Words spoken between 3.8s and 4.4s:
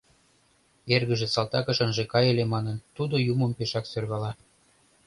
сӧрвала.